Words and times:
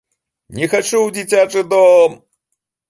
Не 0.59 0.69
хачу 0.71 0.95
ў 1.03 1.09
дзіцячы 1.19 1.67
дом! 1.77 2.21